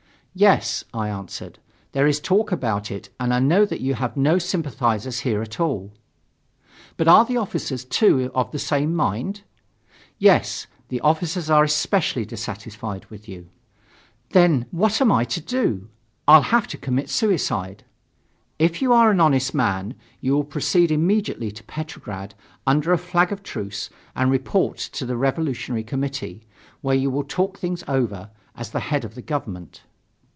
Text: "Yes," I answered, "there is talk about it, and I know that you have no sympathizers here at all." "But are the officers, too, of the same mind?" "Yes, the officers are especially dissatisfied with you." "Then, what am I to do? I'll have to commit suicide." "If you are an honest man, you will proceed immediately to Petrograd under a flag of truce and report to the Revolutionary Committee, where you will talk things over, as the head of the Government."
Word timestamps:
"Yes," 0.33 0.85
I 0.93 1.09
answered, 1.09 1.59
"there 1.91 2.07
is 2.07 2.21
talk 2.21 2.53
about 2.53 2.89
it, 2.89 3.09
and 3.19 3.33
I 3.33 3.39
know 3.39 3.65
that 3.65 3.81
you 3.81 3.95
have 3.95 4.15
no 4.15 4.39
sympathizers 4.39 5.19
here 5.19 5.41
at 5.41 5.59
all." 5.59 5.91
"But 6.95 7.09
are 7.09 7.25
the 7.25 7.35
officers, 7.35 7.83
too, 7.83 8.31
of 8.33 8.49
the 8.51 8.57
same 8.57 8.95
mind?" 8.95 9.41
"Yes, 10.19 10.67
the 10.87 11.01
officers 11.01 11.49
are 11.49 11.65
especially 11.65 12.23
dissatisfied 12.23 13.03
with 13.07 13.27
you." 13.27 13.49
"Then, 14.29 14.67
what 14.71 15.01
am 15.01 15.11
I 15.11 15.25
to 15.25 15.41
do? 15.41 15.89
I'll 16.29 16.43
have 16.43 16.65
to 16.67 16.77
commit 16.77 17.09
suicide." 17.09 17.83
"If 18.57 18.81
you 18.81 18.93
are 18.93 19.11
an 19.11 19.19
honest 19.19 19.53
man, 19.53 19.95
you 20.21 20.31
will 20.31 20.45
proceed 20.45 20.91
immediately 20.91 21.51
to 21.51 21.63
Petrograd 21.65 22.35
under 22.65 22.93
a 22.93 22.97
flag 22.97 23.33
of 23.33 23.43
truce 23.43 23.89
and 24.15 24.31
report 24.31 24.77
to 24.93 25.05
the 25.05 25.17
Revolutionary 25.17 25.83
Committee, 25.83 26.45
where 26.79 26.95
you 26.95 27.09
will 27.11 27.25
talk 27.25 27.57
things 27.59 27.83
over, 27.85 28.29
as 28.55 28.71
the 28.71 28.79
head 28.79 29.03
of 29.03 29.15
the 29.15 29.21
Government." 29.21 29.81